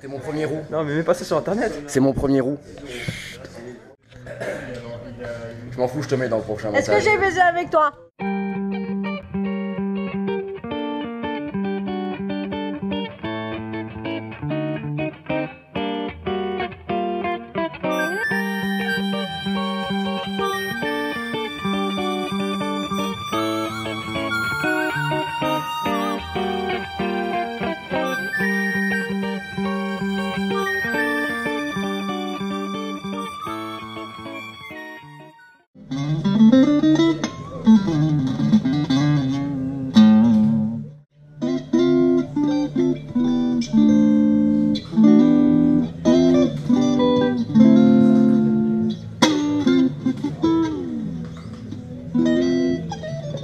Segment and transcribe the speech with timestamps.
[0.00, 0.60] T'es mon premier roux.
[0.70, 1.72] Non, mais mets pas ça sur internet.
[1.86, 2.58] C'est mon premier roux.
[5.72, 7.92] Je m'en fous, je te mets dans le prochain Est-ce que j'ai baisé avec toi?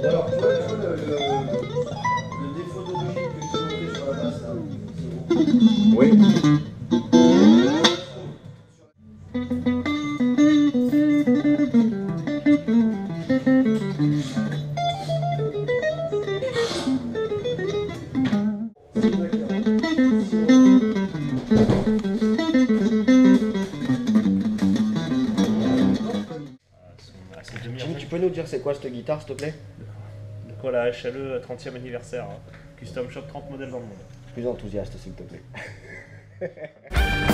[0.05, 1.17] Alors, vois le, le,
[2.57, 4.49] défaut de logique que je t'ai montré sur la base, là?
[5.95, 6.07] Oui.
[27.41, 29.53] C'est demi Jimmy, tu peux nous dire c'est quoi cette guitare, s'il te plaît?
[30.63, 32.23] Quoi la HLE 30e anniversaire.
[32.23, 32.39] hein.
[32.77, 33.97] Custom Shop 30 modèles dans le monde.
[34.33, 35.41] Plus enthousiaste, s'il te plaît.